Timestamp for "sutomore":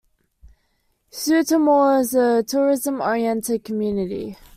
1.11-2.01